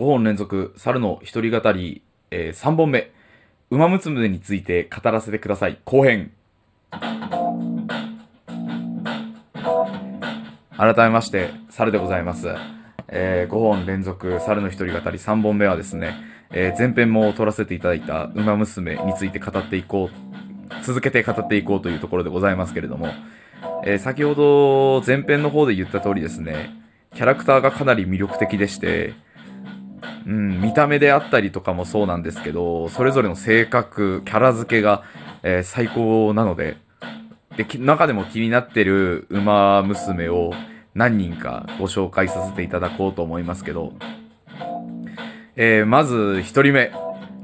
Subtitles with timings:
[0.00, 2.00] 5本連続、猿の一人語り、
[2.30, 3.10] えー、3本目、
[3.68, 5.78] 馬娘について語らせてください。
[5.84, 6.32] 後編。
[10.78, 12.48] 改めまして、猿でございます。
[13.08, 16.14] えー、5本連続、猿の一人語り3本目はですね、
[16.50, 23.08] えー、前編も撮らせていただいた馬娘について語っていこう、続けて語っていこうというところでございますけれども、
[23.84, 26.70] えー、先ほど前編の方で言った通りですね、
[27.14, 29.12] キャラクターがかなり魅力的でして、
[30.30, 35.02] うん、見た目であったりとかもそうなんですけど、それぞれの性格、キャラ付けが、
[35.42, 36.76] えー最高なので、
[37.56, 40.52] で、中でも気になってる馬娘を
[40.94, 43.92] 何人かご紹介させていただこうと思いますけど、
[45.56, 46.92] えーまず一人目、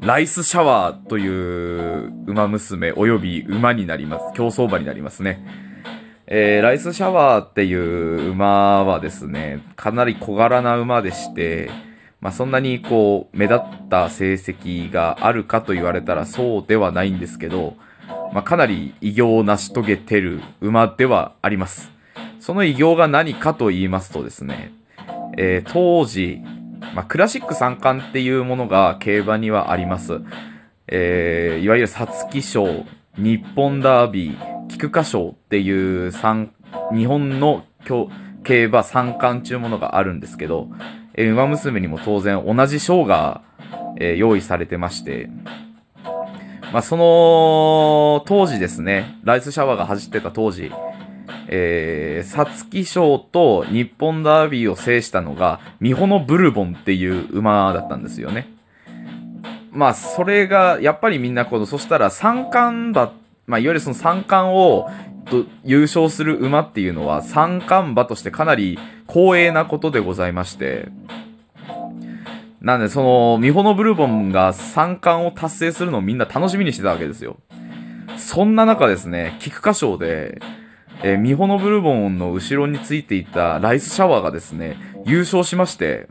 [0.00, 4.24] ライスシャワーという馬娘及び馬になります。
[4.34, 5.46] 競走馬になりますね。
[6.26, 11.70] えーライスシャワーっていう馬はですね、かなり小柄な馬でして、
[12.22, 17.74] まあそんなにこう、目立った成績があるかと言われたらそうではないんですけど、
[18.32, 21.90] まあかなり偉業を成し遂げてる馬ではあります。
[22.38, 24.72] その偉業が何かと言いますとですね、
[25.36, 26.40] えー当時、
[26.94, 30.20] まあクラシック三冠っていうものが競馬にはあります。
[30.86, 32.86] えーいわゆる皐月賞、
[33.18, 36.52] 日本ダービー、菊花賞っていう三、
[36.94, 38.08] 日本の競
[38.44, 40.68] 競馬三冠中ものがあるんですけど、
[41.14, 43.42] えー、馬娘にも当然同じ賞が、
[43.98, 45.28] えー用意されてまして、
[46.72, 50.72] まあ、その、当時ですね、ライスシャワーが走ってた当時、
[51.48, 58.50] えー、皐月賞と日本ダービーを制したのが、ミホノブルボンっていう馬だったんですよね。
[59.70, 63.12] まあ、それが、やっぱりみんなこの、そしたら三冠馬、
[63.46, 64.88] まあ、いわゆるその三冠を、
[65.26, 68.76] と優勝する馬っていうのは三冠馬としてかなり
[69.12, 70.88] 光栄なことでございまして、
[72.62, 77.36] なんでその、ミホノブルボンが三冠を達成するのをみんな楽しみにしてたわけですよ。
[78.16, 80.40] そんな中ですね、菊花賞で、
[81.02, 86.08] えーミホノブルボンの後ろについていたライスシャワーがですね、優勝しまして、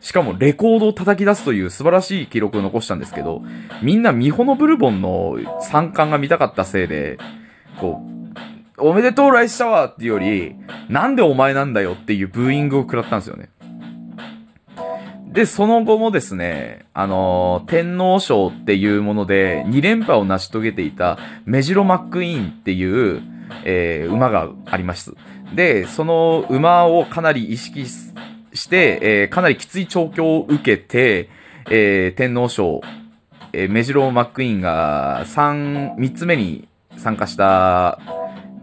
[0.00, 3.42] しかもレコードを叩き出すという素晴らしい記録を残したんですけど、
[3.82, 7.18] みんなミホノブルボンの三冠が見たかったせいで、
[7.78, 8.21] こう、
[8.78, 10.54] おめでとうライスシャワーっていうより、
[10.88, 13.50] なんでお前なんだよっていうブーイングを食らったんですよね。
[15.32, 23.22] で、その後もですね、あのー天皇賞っていうもので、2連覇を成し遂げていたメジロマックイーンっていう、
[23.64, 25.14] えー馬があります。
[25.54, 28.12] で、その馬をかなり意識し
[28.54, 31.30] して、えーかなりきつい調教を受けて、
[31.70, 32.82] えー天皇賞、
[33.52, 36.68] えーメジロマックイーンが3、3つ目に
[36.98, 37.98] 参加した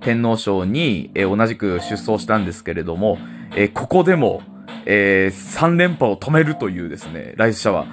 [0.01, 3.17] 天皇賞に、えー同じく出走したんですけれども、
[3.55, 4.41] えーここでも、
[4.85, 7.87] え3連覇を止めるというですね、ライスシャワー、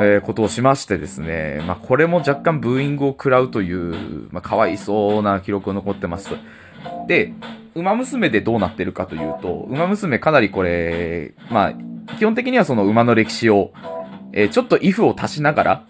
[0.00, 6.30] えーことをしましてですね、まあ、これも若干ブーイングを食らうという、まあ、かわいそうな記録を残ってます。
[7.06, 7.32] で、
[7.74, 13.72] 馬娘でどうなってるかというと、馬娘かなりこれ、まあ、基本的にはその馬の歴史を、
[14.32, 15.84] えーちょっと if を足しながら、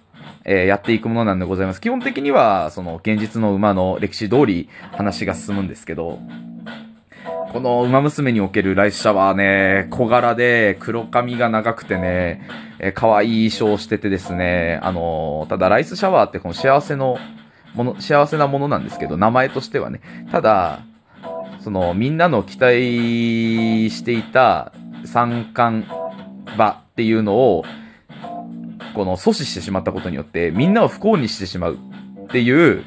[0.50, 1.80] えーやっていくものなんでございます。
[1.80, 6.18] 基本的には、その現実の馬の歴史通り話が進むんですけど、
[7.52, 12.48] この馬娘におけるライスシャワーね、小柄で黒髪が長くてね、
[12.78, 17.18] えー可愛い衣装をしててですね、あのーただライスシャワーってこの幸せの
[17.74, 20.00] もの、幸せなものなんですけど、名前としてはね、
[20.32, 20.80] ただ、
[21.60, 24.72] そのみんなの期待していた
[25.04, 25.86] 三冠
[26.54, 27.64] 馬っていうのを、
[28.98, 31.78] この阻止してしまったことによって、みんなを不幸にしてしまう
[32.24, 32.84] っていう、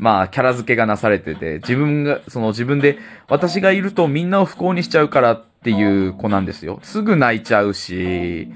[0.00, 2.98] まあ、キャラ付けがなされてて、自分が、その自分で、
[3.28, 6.80] 私がいるとみんなを不幸にしちゃうからっていう子なんですよ。
[6.82, 8.48] すぐ泣いちゃうし、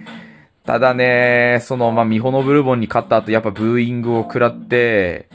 [0.65, 5.29] ただね、その、まあ、ミホノブルボンに勝った後、やっぱブーイングを食らって、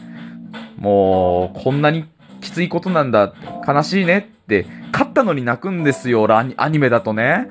[0.75, 2.03] もう、こんなに
[2.41, 3.33] きついことなんだ、
[3.65, 7.47] 悲しいねって、勝ったのに泣くんですよ、アニアニメだとね。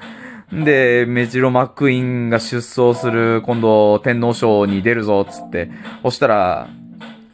[0.53, 5.71] で、メジロマックインが出走する、今度、天皇賞に出るぞ、つって。
[6.03, 6.69] そしたら、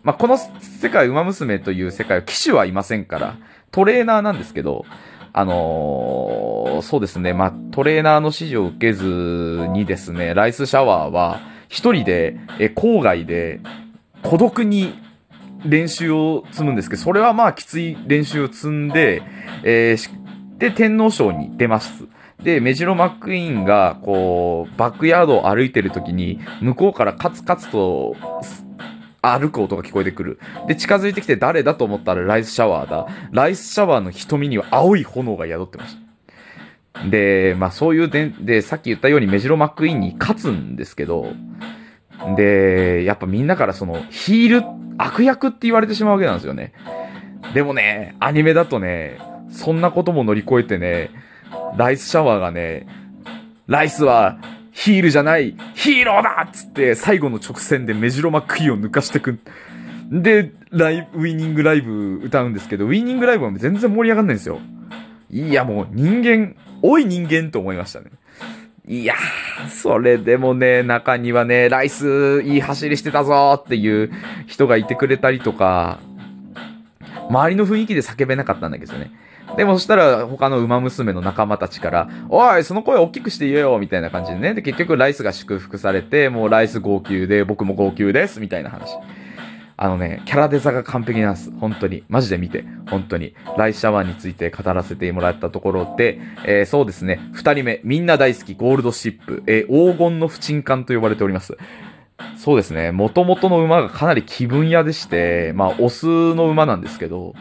[0.02, 3.36] まあ、この世界、馬娘という世界は騎手はいませんから、
[3.70, 4.84] トレーナーなんですけど、
[5.32, 9.04] あのーそうですね、まあ、トレーナーの指示を受けず
[9.72, 13.60] にですね、ライスシャワーは、一人で、え、郊外で、
[14.22, 14.94] 孤独に
[15.64, 19.22] 練習を積むんですけど、それはまあ、きつい練習を積んで、
[19.62, 20.10] えー
[20.58, 22.04] で、天皇賞に出ます。
[22.42, 28.14] で、メジロマックイーンが、こう、バックヤードを歩いてる時に、向こうからカツカツと、
[29.22, 30.38] 歩く音が聞こえてくる。
[30.68, 33.06] で、近づいてきて誰だと思ったらライスシャワーだ。
[33.32, 36.06] ライスシャワーの瞳には青い炎が宿ってました。
[37.08, 41.32] で、まあそういうで、で、さっき言ったようにメジロマックイーンに勝つんですけど、
[42.36, 44.66] で、やっぱみんなからそのヒール、
[44.98, 46.72] 悪役って言われてしまうわけなんですよね。
[47.52, 49.18] でもね、アニメだとね、
[49.50, 51.10] そんなことも乗り越えてね、
[51.76, 52.86] ライスシャワーがね、
[53.66, 54.38] ライスは
[54.72, 59.40] ヒールじゃない、ヒーローだっつって最後の直線でメジロマックイーンを抜かしてくん
[60.10, 64.60] で、ライブ、ウィニングライブ歌うんですけど、ウィニングライブは全然盛り上がんないんですよ。
[65.30, 68.10] いや、もう人間、多い人間と思いましたね。
[68.88, 74.12] いやー、それでもね、中にはね、ライスいい走りしてたぞっていう
[74.46, 75.98] 人がいてくれたりとか、
[77.28, 79.10] 周りの雰囲気で叫べなかったんだけどね。
[79.56, 84.54] でもそしたら他の馬娘の仲間たちから、おい、その声大きくして言えよみたいな感じでね。
[84.54, 88.90] で、結局ライスが祝福されて、もうライス号泣で僕も号泣ですみたいな話。
[89.78, 91.50] あのね、キャラデザが完璧なんです。
[91.58, 92.02] 本当に。
[92.08, 92.64] マジで見て。
[92.88, 93.34] 本当に。
[93.58, 97.20] ライシャワーについて語らせてもらったところで、えー、そうですね。
[97.32, 99.42] 二人目、みんな大好きゴールドシップ。
[99.46, 101.58] えー、黄金の不沈感と呼ばれております。
[102.38, 102.92] そうですね。
[102.92, 107.34] 元々の馬がかなり気分屋でして、まあ、オスの馬なんですけど、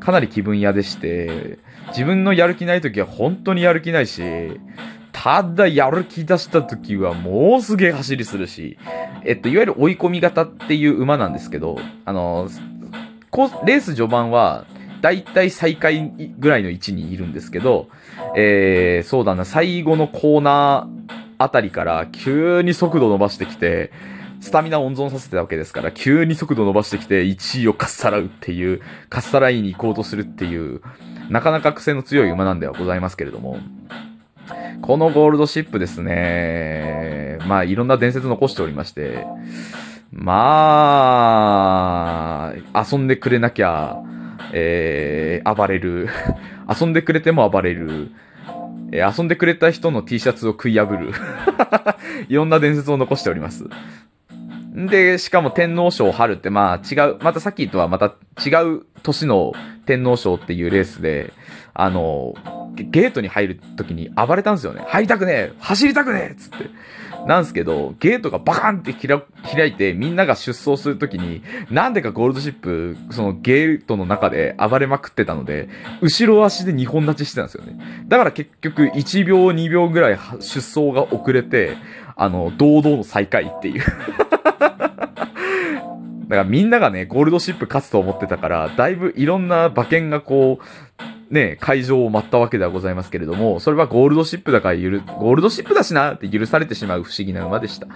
[0.00, 1.58] かなり気分屋でして、
[1.88, 4.22] 自分のやる気ない時は本当にやる気ないし、
[5.12, 8.78] ただやる気出した時はもうすげえ走りするし、
[9.24, 12.48] えっと、いわゆる追い込み型っていう馬なんですけど、あの、
[13.64, 14.66] レース序盤は、
[15.02, 17.88] だいたい最下位ぐらいの位置にいるんですけど、
[18.34, 23.92] えー、そうだな、最後のコーナーあたりから急に速度伸ばしてきて、
[24.40, 30.80] スタミナ温存させてたわけですから、急に速度伸ばしてきて1位をかっさらうっていう、かっさらいに行こうとするっていう、
[31.30, 33.58] なかなか癖の強い馬なんではございますけれども、
[34.82, 39.26] このゴールドシップですね、まあいろんな伝説残しておりまして、
[40.12, 40.54] ま
[42.74, 43.96] あ、遊んでくれなきゃ、
[44.52, 46.08] えー、暴れる。
[46.80, 48.10] 遊んでくれても暴れる。
[48.92, 51.12] えー、遊んでくれた人の T シャツを食い破る。
[52.28, 53.64] いろんな伝説を残しております。
[54.74, 59.52] で、しかも天皇賞春ってまあ違う、またさっきとはまた違う年の
[59.86, 61.32] 天皇賞っていうレースで、
[61.72, 62.34] あの、
[62.74, 64.84] ゲートに入るときに暴れたんですよね。
[64.86, 66.70] 入りたくねえ走りたくねえつって。
[67.26, 75.68] なんですけど、ゲートがバカンって開いてみんなが出走するときに、なんでかゴールドシップ、そのゲートの中で暴れまくってたので、
[76.00, 78.04] 後ろ足で2本立ちしてたんですよね。
[78.06, 81.76] だから結局1秒2秒ぐらい出走が遅れて、
[82.14, 83.82] あの、堂々の最下位っていう
[86.28, 90.64] だからみんながね、ゴールドシップ勝つと思ってたから、だいぶいろんな馬券がこう、
[91.30, 97.88] ね、会場を待ったわけではございますけれども、それはゴールドシップだから許、ゴールドシップだしなって許されてしまう不思議な馬でした。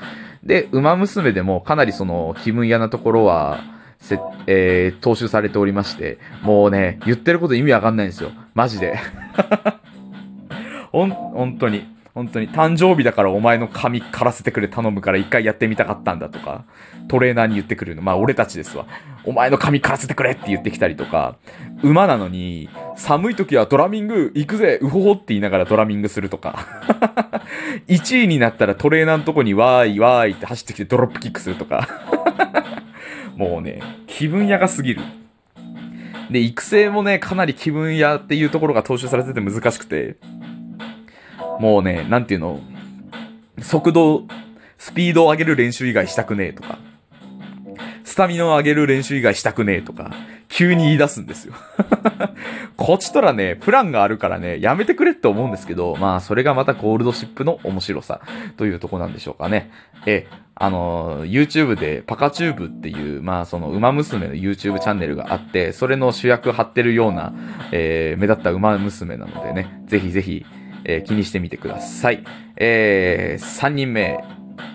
[0.43, 3.61] で、馬娘でもかなりその気分屋なところは、
[4.01, 8.33] せ、えー、踏襲されておりまして、もうね、言ってること意味わかんないんですよ。
[8.55, 8.99] マジで。
[10.91, 11.87] ほん、本当に。
[12.15, 16.65] 本当に誕生日だからお前の髪刈らせてくれ頼むから一回やってみたかったんだとか、
[17.09, 18.03] トレーナーに言ってくるの。
[18.03, 18.87] まあ俺たちですわ。
[19.25, 21.37] お前の髪刈らせてくれって言ってきたりとか、
[21.83, 26.67] 馬なのに、寒い時はドラミング行くぜうほほって言いながらドラミングするとか。
[27.87, 31.89] 1位になったらトレーナーのとこにわーいわーいって走ってきてドロップキックするとか。
[33.37, 35.03] もうね、気分屋がすぎる。
[36.31, 40.17] で、育成もね、かなり気分屋っていうところが踏襲されてて難しくて、
[41.61, 42.59] もうね、なんていうの、
[43.61, 44.25] 速度、
[44.79, 46.79] スピードを上げる練習以外したくねえとか、
[48.05, 50.11] スタミナを上げる練習以外したくねえとか、
[50.49, 51.53] 急に言い出すんですよ
[52.79, 58.23] こっちとらね、プランがあるからね、やめてくれって思うんですけど、まあ、それがまたゴールドシップの面白さ
[58.57, 59.71] というとこなんでしょうかね。
[60.07, 67.35] え、あの、YouTube でパカチューブっていう、まあ、その、馬娘の YouTube チャンネルがあって、それの主役張ってるような、
[67.71, 70.47] えー、目立った馬娘なのでね、ぜひぜひ、
[70.85, 72.25] えー、気にしてみてください。
[72.57, 74.23] えー、3人目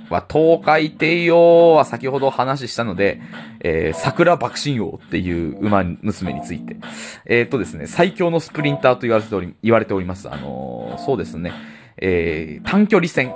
[0.10, 3.22] は、東海帝王は先ほど話したので、
[3.62, 6.78] えー、桜爆心王っていう馬娘について。
[7.26, 10.30] えっ、ー、とですね、最強のスプリンターと言われており、言われております。
[10.30, 11.52] あのー、そうですね、
[11.98, 13.34] えー、短距離戦。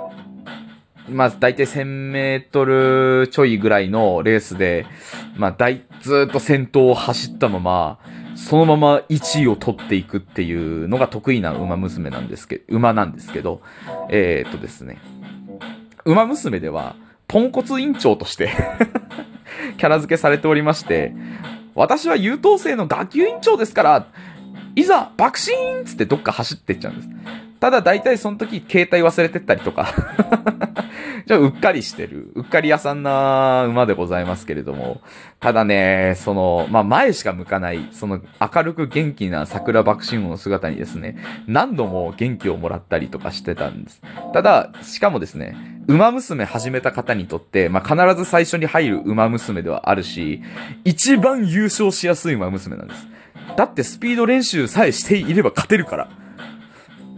[1.08, 4.86] まあ、大体1000メートルちょいぐらいのレースで、
[5.36, 7.98] まあ、大、ずっと先頭を走ったまま、
[8.36, 13.60] そのまま1位を取っていくっていうのが得意な馬娘なんですけど、馬なんですけど、
[14.10, 14.98] えー、っとですね、
[16.04, 16.96] 馬娘では、
[17.28, 18.50] ポンコツ委員長として
[19.78, 21.14] キャラ付けされておりまして、
[21.74, 24.06] 私は優等生の学級委員長ですから、
[24.74, 27.08] いざ爆心つってどっか走っていっちゃうんです。
[27.60, 29.94] ただ大体その時携帯忘れてったりとか
[31.26, 35.00] じゃあ、 うっかりしてる、うっかり屋さんな馬でございますけれども、
[35.38, 44.02] ただね、その、まあ、前しか向かない、その明るく元気な桜爆心王の姿にですね、何度も元気をもらったりとかしてたんです。
[44.32, 50.42] ただ、しかもですね、馬娘始めた方にとって、まあ、必ず最初に入る馬娘ではあるし、
[50.84, 53.06] 一番優勝しやすい馬娘なんです。
[53.56, 56.19] だってスピード練習さえしていれば勝てるから。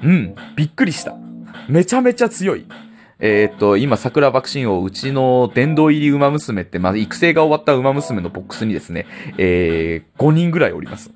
[0.03, 1.17] うん、びっくりした。
[1.69, 2.67] めちゃめちゃ強い。
[3.25, 9.07] えー、っと、今、桜爆心王、うちの殿堂入り馬娘って、まあ、育成が終わった馬娘のボックスにですね、
[9.39, 11.13] えー、5人ぐらいおります。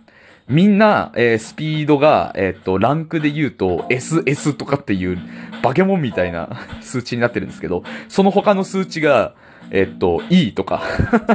[0.49, 5.19] みんな、えー、スピードが、えー、っと、ランクで言うと、SS とかっていう、
[5.63, 6.49] バケモンみたいな
[6.81, 9.35] 数値になってるんですけど、その他の数値が、
[9.73, 10.85] え、っと、E とか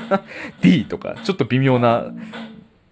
[0.61, 2.05] D とか、ちょっと微妙な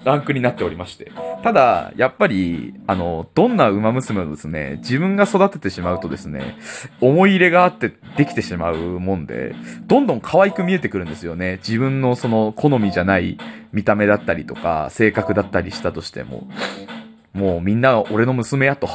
[0.04, 1.14] ランクになっておりまして。
[1.42, 6.58] ただ、やっぱり、あの、どんな馬娘をですね、自分が育ててしまうとですね、
[7.00, 9.56] 思い入れがあってできてしまうもんで、
[9.88, 11.58] どんどん可愛く見えてくるんですよね。
[11.58, 13.38] 自分のその好みじゃない
[13.72, 16.50] 見た目だったりとか、性格だったりしたとしても、
[17.34, 18.90] もうみんな俺の娘やと。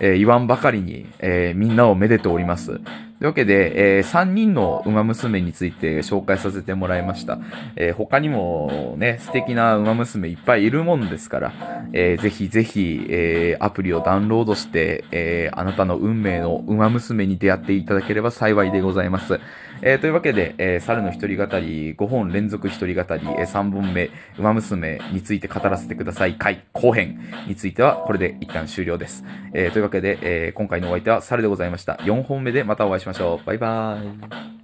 [0.00, 2.80] えー、言わんばかりに、えー、みんなをめでております。
[3.24, 7.38] というわけで、えー、3人の馬娘について紹介させてもらいました。
[7.74, 11.52] えー、他にもね、素敵な馬娘いっぱいいるもんですから、
[11.94, 19.40] えー、ぜひぜひ、えー、アプリをダウンロードして、えー、あなたの運命の馬娘に出会っていただければ幸いでございます。
[19.80, 26.34] えー、というわけで、えー、猿の一人語り、5本連続一人語り、えー、3本目、馬娘について語らせてください。
[26.34, 29.24] 回後編については、これで一旦終了です。
[29.54, 31.94] えー、というわけで、えー、今回のお相手は猿でございました。
[32.02, 33.46] 4本目でまたお会いしましょうましょう。
[33.46, 34.63] バイバーイ。